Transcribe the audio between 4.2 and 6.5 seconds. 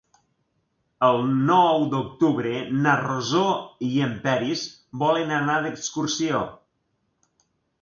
Peris volen anar d'excursió.